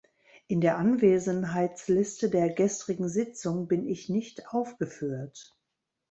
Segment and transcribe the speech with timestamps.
[0.47, 5.55] In der Anwesenheitsliste der gestrigen Sitzung bin ich nicht aufgeführt.